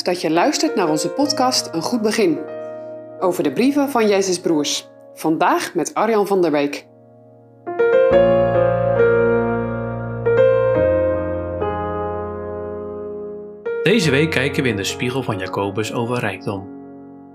dat 0.00 0.20
je 0.20 0.30
luistert 0.30 0.74
naar 0.74 0.88
onze 0.88 1.08
podcast 1.08 1.74
Een 1.74 1.82
Goed 1.82 2.02
Begin. 2.02 2.38
Over 3.18 3.42
de 3.42 3.52
brieven 3.52 3.90
van 3.90 4.08
Jezus 4.08 4.40
Broers. 4.40 4.88
Vandaag 5.14 5.74
met 5.74 5.94
Arjan 5.94 6.26
van 6.26 6.42
der 6.42 6.50
Beek. 6.50 6.86
Deze 13.82 14.10
week 14.10 14.30
kijken 14.30 14.62
we 14.62 14.68
in 14.68 14.76
de 14.76 14.84
spiegel 14.84 15.22
van 15.22 15.38
Jacobus 15.38 15.92
over 15.92 16.18
rijkdom. 16.18 16.68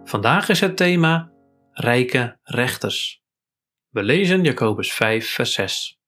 Vandaag 0.03 0.49
is 0.49 0.59
het 0.59 0.77
thema 0.77 1.31
rijke 1.71 2.39
rechters. 2.43 3.21
We 3.89 4.03
lezen 4.03 4.43
Jacobus 4.43 4.93
5, 4.93 5.29
vers 5.33 5.53
6. 5.53 5.99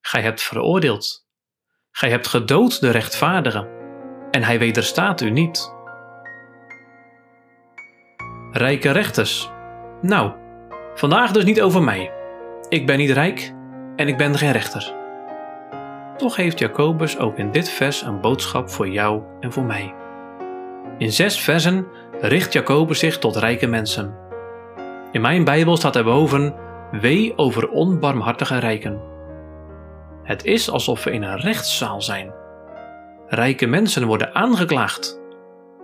Gij 0.00 0.22
hebt 0.22 0.42
veroordeeld. 0.42 1.26
Gij 1.90 2.10
hebt 2.10 2.26
gedood 2.26 2.80
de 2.80 2.90
rechtvaardige, 2.90 3.73
en 4.34 4.42
hij 4.42 4.58
wederstaat 4.58 5.20
u 5.20 5.30
niet. 5.30 5.72
Rijke 8.52 8.90
rechters. 8.90 9.50
Nou, 10.00 10.32
vandaag 10.94 11.30
dus 11.30 11.44
niet 11.44 11.62
over 11.62 11.82
mij. 11.82 12.12
Ik 12.68 12.86
ben 12.86 12.98
niet 12.98 13.10
rijk 13.10 13.52
en 13.96 14.08
ik 14.08 14.16
ben 14.16 14.38
geen 14.38 14.52
rechter. 14.52 14.94
Toch 16.16 16.36
heeft 16.36 16.58
Jacobus 16.58 17.18
ook 17.18 17.38
in 17.38 17.50
dit 17.50 17.70
vers 17.70 18.02
een 18.02 18.20
boodschap 18.20 18.70
voor 18.70 18.88
jou 18.88 19.22
en 19.40 19.52
voor 19.52 19.64
mij. 19.64 19.94
In 20.98 21.12
zes 21.12 21.40
versen 21.40 21.86
richt 22.20 22.52
Jacobus 22.52 22.98
zich 22.98 23.18
tot 23.18 23.36
rijke 23.36 23.66
mensen. 23.66 24.14
In 25.12 25.20
mijn 25.20 25.44
Bijbel 25.44 25.76
staat 25.76 25.96
erboven: 25.96 26.54
Wee 26.90 27.32
over 27.36 27.68
onbarmhartige 27.68 28.58
rijken. 28.58 29.00
Het 30.22 30.44
is 30.44 30.70
alsof 30.70 31.04
we 31.04 31.10
in 31.10 31.22
een 31.22 31.40
rechtszaal 31.40 32.02
zijn. 32.02 32.42
Rijke 33.28 33.66
mensen 33.66 34.06
worden 34.06 34.34
aangeklaagd 34.34 35.20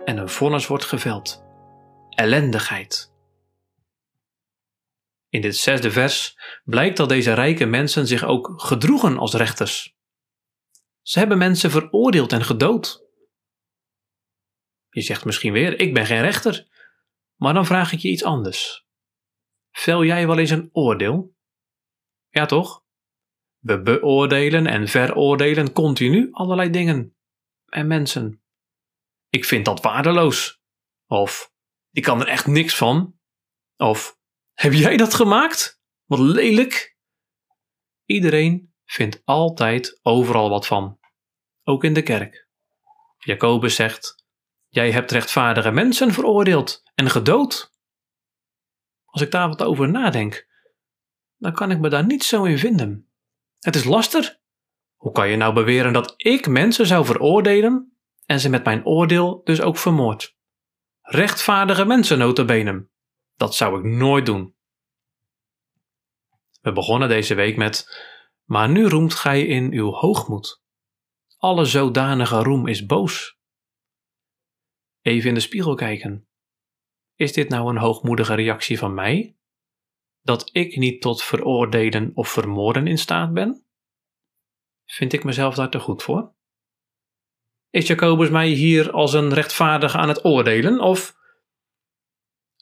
en 0.05 0.17
een 0.17 0.29
vonnis 0.29 0.67
wordt 0.67 0.85
geveld. 0.85 1.43
Ellendigheid. 2.09 3.13
In 5.29 5.41
dit 5.41 5.57
zesde 5.57 5.91
vers 5.91 6.37
blijkt 6.63 6.97
dat 6.97 7.09
deze 7.09 7.33
rijke 7.33 7.65
mensen 7.65 8.07
zich 8.07 8.23
ook 8.23 8.53
gedroegen 8.61 9.17
als 9.17 9.33
rechters. 9.33 9.95
Ze 11.01 11.19
hebben 11.19 11.37
mensen 11.37 11.71
veroordeeld 11.71 12.31
en 12.31 12.43
gedood. 12.43 13.03
Je 14.89 15.01
zegt 15.01 15.25
misschien 15.25 15.53
weer: 15.53 15.79
Ik 15.79 15.93
ben 15.93 16.05
geen 16.05 16.21
rechter. 16.21 16.67
Maar 17.35 17.53
dan 17.53 17.65
vraag 17.65 17.91
ik 17.91 17.99
je 17.99 18.09
iets 18.09 18.23
anders. 18.23 18.85
Vel 19.71 20.03
jij 20.03 20.27
wel 20.27 20.37
eens 20.37 20.49
een 20.49 20.69
oordeel? 20.71 21.35
Ja, 22.29 22.45
toch? 22.45 22.83
We 23.59 23.81
beoordelen 23.81 24.67
en 24.67 24.87
veroordelen 24.87 25.73
continu 25.73 26.29
allerlei 26.31 26.69
dingen 26.69 27.15
en 27.71 27.87
mensen. 27.87 28.43
Ik 29.29 29.45
vind 29.45 29.65
dat 29.65 29.81
waardeloos. 29.81 30.61
Of 31.07 31.53
ik 31.91 32.03
kan 32.03 32.21
er 32.21 32.27
echt 32.27 32.47
niks 32.47 32.75
van. 32.75 33.19
Of 33.77 34.19
heb 34.53 34.73
jij 34.73 34.97
dat 34.97 35.13
gemaakt? 35.13 35.81
Wat 36.05 36.19
lelijk. 36.19 36.97
Iedereen 38.05 38.73
vindt 38.85 39.21
altijd 39.23 39.99
overal 40.01 40.49
wat 40.49 40.67
van. 40.67 40.99
Ook 41.63 41.83
in 41.83 41.93
de 41.93 42.03
kerk. 42.03 42.47
Jacobus 43.17 43.75
zegt: 43.75 44.25
Jij 44.67 44.91
hebt 44.91 45.11
rechtvaardige 45.11 45.71
mensen 45.71 46.13
veroordeeld 46.13 46.83
en 46.95 47.09
gedood. 47.09 47.73
Als 49.05 49.21
ik 49.21 49.31
daar 49.31 49.47
wat 49.47 49.61
over 49.61 49.89
nadenk, 49.89 50.47
dan 51.37 51.53
kan 51.53 51.71
ik 51.71 51.79
me 51.79 51.89
daar 51.89 52.05
niet 52.05 52.23
zo 52.23 52.43
in 52.43 52.57
vinden. 52.57 53.11
Het 53.59 53.75
is 53.75 53.83
laster. 53.83 54.40
Hoe 55.01 55.11
kan 55.11 55.29
je 55.29 55.35
nou 55.35 55.53
beweren 55.53 55.93
dat 55.93 56.13
ik 56.17 56.47
mensen 56.47 56.85
zou 56.85 57.05
veroordelen 57.05 57.97
en 58.25 58.39
ze 58.39 58.49
met 58.49 58.63
mijn 58.63 58.85
oordeel 58.85 59.41
dus 59.43 59.61
ook 59.61 59.77
vermoord? 59.77 60.37
Rechtvaardige 61.01 61.85
mensen 61.85 62.17
notabene. 62.17 62.89
Dat 63.35 63.55
zou 63.55 63.79
ik 63.79 63.83
nooit 63.83 64.25
doen. 64.25 64.55
We 66.61 66.71
begonnen 66.71 67.09
deze 67.09 67.33
week 67.33 67.57
met 67.57 68.05
Maar 68.43 68.69
nu 68.69 68.85
roemt 68.85 69.13
gij 69.13 69.45
in 69.45 69.71
uw 69.71 69.91
hoogmoed. 69.91 70.63
Alle 71.37 71.65
zodanige 71.65 72.43
roem 72.43 72.67
is 72.67 72.85
boos. 72.85 73.37
Even 75.01 75.29
in 75.29 75.35
de 75.35 75.39
spiegel 75.39 75.75
kijken. 75.75 76.27
Is 77.15 77.33
dit 77.33 77.49
nou 77.49 77.69
een 77.69 77.81
hoogmoedige 77.81 78.33
reactie 78.33 78.77
van 78.77 78.93
mij? 78.93 79.37
Dat 80.21 80.49
ik 80.51 80.75
niet 80.75 81.01
tot 81.01 81.23
veroordelen 81.23 82.11
of 82.13 82.29
vermoorden 82.29 82.87
in 82.87 82.97
staat 82.97 83.33
ben? 83.33 83.65
Vind 84.91 85.13
ik 85.13 85.23
mezelf 85.23 85.55
daar 85.55 85.69
te 85.69 85.79
goed 85.79 86.03
voor? 86.03 86.35
Is 87.69 87.87
Jacobus 87.87 88.29
mij 88.29 88.47
hier 88.47 88.91
als 88.91 89.13
een 89.13 89.33
rechtvaardige 89.33 89.97
aan 89.97 90.07
het 90.07 90.25
oordelen? 90.25 90.79
Of 90.79 91.15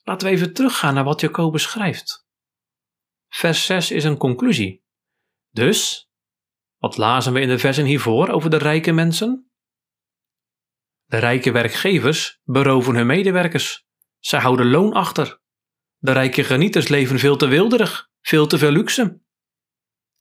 laten 0.04 0.28
we 0.28 0.34
even 0.34 0.54
teruggaan 0.54 0.94
naar 0.94 1.04
wat 1.04 1.22
Jacobus 1.22 1.64
schrijft. 1.64 2.28
Vers 3.28 3.66
6 3.66 3.92
is 3.92 4.04
een 4.04 4.18
conclusie. 4.18 4.86
Dus, 5.50 6.10
wat 6.78 6.98
lazen 6.98 7.34
we 7.34 7.42
in 7.42 7.48
de 7.48 7.60
versen 7.60 7.86
hiervoor 7.86 8.30
over 8.30 8.50
de 8.50 8.58
rijke 8.58 8.92
mensen? 8.92 9.52
De 11.06 11.18
rijke 11.18 11.52
werkgevers 11.52 12.40
beroven 12.44 12.96
hun 12.96 13.08
medewerkers. 13.08 13.86
Ze 14.20 14.38
houden 14.38 14.70
loon 14.70 14.94
achter. 14.94 15.42
De 15.98 16.12
rijke 16.12 16.44
genieters 16.44 16.88
leven 16.88 17.20
veel 17.20 17.38
te 17.38 17.48
wilderig, 17.48 18.10
veel 18.22 18.48
te 18.48 18.58
veel 18.58 18.72
luxe. 18.72 19.22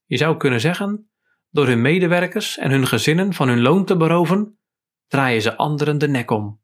Je 0.04 0.16
zou 0.16 0.36
kunnen 0.36 0.60
zeggen, 0.60 1.08
door 1.50 1.66
hun 1.66 1.80
medewerkers 1.80 2.58
en 2.58 2.70
hun 2.70 2.86
gezinnen 2.86 3.32
van 3.34 3.48
hun 3.48 3.60
loon 3.60 3.84
te 3.84 3.96
beroven, 3.96 4.58
draaien 5.06 5.42
ze 5.42 5.56
anderen 5.56 5.98
de 5.98 6.08
nek 6.08 6.30
om. 6.30 6.62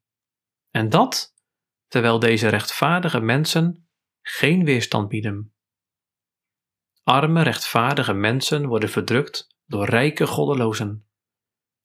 En 0.70 0.88
dat 0.88 1.34
terwijl 1.86 2.18
deze 2.18 2.48
rechtvaardige 2.48 3.20
mensen 3.20 3.88
geen 4.20 4.64
weerstand 4.64 5.08
bieden. 5.08 5.54
Arme, 7.02 7.42
rechtvaardige 7.42 8.12
mensen 8.12 8.66
worden 8.66 8.88
verdrukt 8.88 9.56
door 9.64 9.84
rijke 9.84 10.26
goddelozen. 10.26 11.08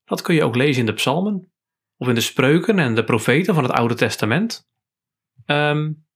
Dat 0.04 0.22
kun 0.22 0.36
je 0.36 0.44
ook 0.44 0.56
lezen 0.56 0.80
in 0.80 0.86
de 0.86 0.94
psalmen, 0.94 1.54
of 1.98 2.08
in 2.08 2.16
de 2.16 2.22
spreuken 2.22 2.80
en 2.80 2.96
de 2.96 3.04
profeten 3.04 3.54
van 3.54 3.64
het 3.64 3.72
Oude 3.72 3.96
Testament. 3.96 4.70
Um, 5.46 6.08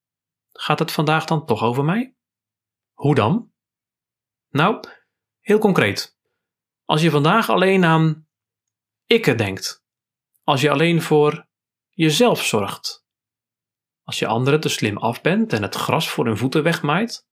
gaat 0.52 0.80
het 0.80 0.92
vandaag 0.92 1.26
dan 1.26 1.46
toch 1.46 1.64
over 1.64 1.84
mij? 1.84 2.16
Hoe 2.94 3.16
dan? 3.16 3.52
Nou, 4.50 4.84
heel 5.40 5.60
concreet. 5.60 6.13
Als 6.94 7.02
je 7.02 7.12
vandaag 7.12 7.50
alleen 7.50 7.86
aan 7.86 8.28
ikke 9.06 9.36
denkt, 9.36 9.84
als 10.44 10.62
je 10.62 10.70
alleen 10.70 11.02
voor 11.02 11.48
jezelf 11.90 12.44
zorgt, 12.44 13.06
als 14.04 14.20
je 14.20 14.28
anderen 14.28 14.60
te 14.60 14.70
slim 14.70 14.98
af 14.98 15.22
bent 15.22 15.54
en 15.54 15.62
het 15.62 15.76
gras 15.76 16.10
voor 16.10 16.26
hun 16.26 16.38
voeten 16.38 16.64
wegmaait, 16.64 17.28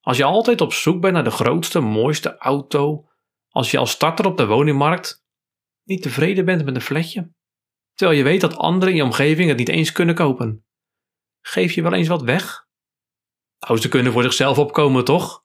als 0.00 0.16
je 0.16 0.24
altijd 0.24 0.60
op 0.60 0.72
zoek 0.72 1.00
bent 1.00 1.14
naar 1.14 1.24
de 1.24 1.30
grootste, 1.30 1.80
mooiste 1.80 2.36
auto, 2.38 3.08
als 3.48 3.70
je 3.70 3.78
als 3.78 3.90
starter 3.90 4.26
op 4.26 4.36
de 4.36 4.46
woningmarkt 4.46 5.24
niet 5.84 6.02
tevreden 6.02 6.44
bent 6.44 6.64
met 6.64 6.74
een 6.74 6.80
fletje, 6.80 7.32
terwijl 7.94 8.18
je 8.18 8.24
weet 8.24 8.40
dat 8.40 8.56
anderen 8.56 8.90
in 8.90 8.96
je 8.96 9.04
omgeving 9.04 9.48
het 9.48 9.58
niet 9.58 9.68
eens 9.68 9.92
kunnen 9.92 10.14
kopen. 10.14 10.64
Geef 11.40 11.72
je 11.72 11.82
wel 11.82 11.94
eens 11.94 12.08
wat 12.08 12.22
weg? 12.22 12.66
Nou, 13.58 13.80
ze 13.80 13.88
kunnen 13.88 14.12
voor 14.12 14.22
zichzelf 14.22 14.58
opkomen, 14.58 15.04
toch? 15.04 15.44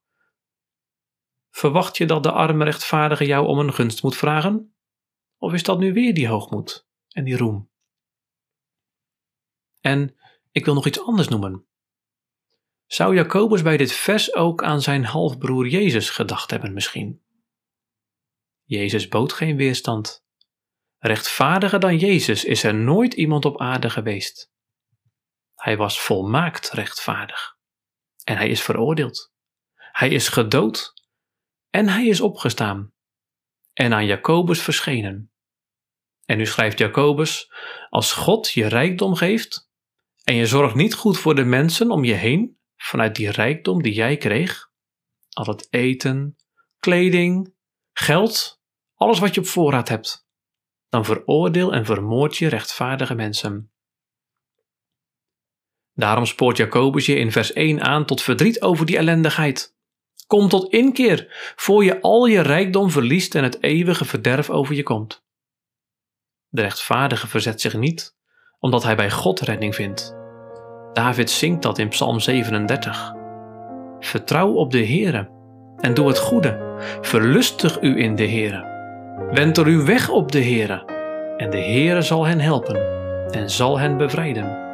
Verwacht 1.56 1.98
je 1.98 2.06
dat 2.06 2.24
de 2.24 2.32
arme 2.32 2.64
rechtvaardige 2.64 3.26
jou 3.26 3.48
om 3.48 3.60
een 3.60 3.74
gunst 3.74 4.04
moet 4.04 4.16
vragen? 4.16 4.76
Of 5.38 5.54
is 5.54 5.64
dat 5.64 5.80
nu 5.80 5.94
weer 5.94 6.14
die 6.14 6.28
hoogmoed 6.28 6.88
en 7.10 7.24
die 7.24 7.38
roem? 7.38 7.72
En 9.82 10.16
ik 10.52 10.66
wil 10.66 10.74
nog 10.74 10.86
iets 10.86 11.02
anders 11.02 11.28
noemen. 11.28 11.68
Zou 12.86 13.16
Jacobus 13.16 13.62
bij 13.62 13.78
dit 13.78 13.92
vers 13.92 14.34
ook 14.34 14.64
aan 14.64 14.82
zijn 14.82 15.06
halfbroer 15.06 15.68
Jezus 15.68 16.10
gedacht 16.10 16.50
hebben 16.50 16.74
misschien? 16.74 17.24
Jezus 18.64 19.08
bood 19.08 19.34
geen 19.34 19.58
weerstand. 19.58 20.26
Rechtvaardiger 20.98 21.80
dan 21.80 21.98
Jezus 21.98 22.46
is 22.46 22.64
er 22.64 22.76
nooit 22.76 23.14
iemand 23.14 23.46
op 23.46 23.60
aarde 23.60 23.90
geweest. 23.90 24.52
Hij 25.54 25.78
was 25.78 26.00
volmaakt 26.00 26.70
rechtvaardig. 26.70 27.58
En 28.24 28.38
hij 28.38 28.50
is 28.50 28.62
veroordeeld. 28.62 29.34
Hij 29.76 30.10
is 30.10 30.30
gedood 30.30 30.95
en 31.76 31.90
hij 31.90 32.06
is 32.06 32.22
opgestaan 32.22 32.94
en 33.74 33.94
aan 33.94 34.06
Jacobus 34.06 34.62
verschenen. 34.62 35.32
En 36.26 36.38
nu 36.38 36.46
schrijft 36.46 36.78
Jacobus: 36.78 37.52
Als 37.90 38.12
God 38.12 38.52
je 38.52 38.68
rijkdom 38.68 39.16
geeft 39.16 39.70
en 40.24 40.36
je 40.36 40.46
zorgt 40.46 40.76
niet 40.76 40.94
goed 40.94 41.18
voor 41.18 41.36
de 41.36 41.44
mensen 41.44 41.92
om 41.92 42.04
je 42.04 42.14
heen 42.14 42.60
vanuit 42.76 43.16
die 43.16 43.32
rijkdom 43.32 43.82
die 43.82 43.94
jij 43.94 44.18
kreeg, 44.18 44.72
al 45.30 45.46
het 45.46 45.68
eten, 45.70 46.36
kleding, 46.80 47.54
geld, 47.94 48.62
alles 48.94 49.20
wat 49.20 49.34
je 49.34 49.42
op 49.42 49.48
voorraad 49.48 49.90
hebt, 49.90 50.28
dan 50.90 51.06
veroordeel 51.06 51.74
en 51.74 51.86
vermoord 51.86 52.38
je 52.38 52.48
rechtvaardige 52.48 53.16
mensen. 53.16 53.72
Daarom 55.94 56.26
spoort 56.26 56.58
Jacobus 56.58 57.06
je 57.06 57.16
in 57.16 57.32
vers 57.32 57.54
1 57.54 57.82
aan 57.82 58.06
tot 58.06 58.22
verdriet 58.22 58.62
over 58.62 58.86
die 58.86 58.98
ellendigheid. 58.98 59.75
Kom 60.28 60.50
tot 60.50 60.72
inkeer, 60.72 61.54
voor 61.56 61.84
je 61.84 62.02
al 62.02 62.26
je 62.26 62.42
rijkdom 62.42 62.90
verliest 62.90 63.36
en 63.36 63.44
het 63.44 63.64
eeuwige 63.64 64.06
verderf 64.06 64.50
over 64.50 64.76
je 64.76 64.84
komt. 64.84 65.24
De 66.48 66.62
rechtvaardige 66.62 67.28
verzet 67.28 67.62
zich 67.62 67.78
niet, 67.78 68.16
omdat 68.60 68.84
hij 68.84 68.96
bij 68.96 69.12
God 69.12 69.40
redding 69.40 69.76
vindt. 69.76 70.16
David 70.94 71.30
zingt 71.30 71.62
dat 71.62 71.78
in 71.78 71.88
Psalm 71.88 72.20
37. 72.20 73.14
Vertrouw 74.00 74.54
op 74.54 74.72
de 74.72 74.86
Heere 74.86 75.30
en 75.78 75.94
doe 75.94 76.08
het 76.08 76.20
goede. 76.20 76.76
Verlustig 77.02 77.82
u 77.82 78.00
in 78.00 78.16
de 78.16 78.28
Heere. 78.28 78.74
Wend 79.32 79.58
er 79.58 79.66
uw 79.66 79.86
weg 79.86 80.10
op 80.10 80.32
de 80.32 80.44
Heere 80.44 80.86
en 81.38 81.50
de 81.50 81.62
Heere 81.62 82.02
zal 82.02 82.26
hen 82.26 82.40
helpen 82.40 82.76
en 83.32 83.50
zal 83.50 83.80
hen 83.80 83.98
bevrijden. 83.98 84.65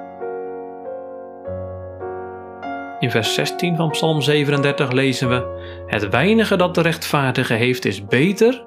In 3.02 3.12
vers 3.12 3.34
16 3.34 3.76
van 3.76 3.90
Psalm 3.90 4.22
37 4.22 4.92
lezen 4.92 5.30
we: 5.30 5.62
Het 5.88 6.10
weinige 6.10 6.56
dat 6.56 6.76
de 6.76 6.82
rechtvaardige 6.82 7.54
heeft 7.54 7.86
is 7.86 8.06
beter 8.06 8.64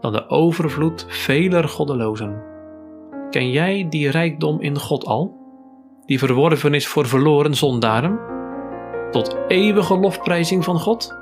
dan 0.00 0.12
de 0.12 0.28
overvloed 0.28 1.06
veler 1.08 1.68
goddelozen. 1.68 2.42
Ken 3.30 3.50
jij 3.50 3.86
die 3.90 4.10
rijkdom 4.10 4.60
in 4.60 4.78
God 4.78 5.04
al, 5.04 5.36
die 6.06 6.18
verworven 6.18 6.74
is 6.74 6.86
voor 6.86 7.06
verloren 7.06 7.54
zondaren, 7.54 8.18
tot 9.10 9.36
eeuwige 9.48 9.98
lofprijzing 9.98 10.64
van 10.64 10.78
God? 10.78 11.17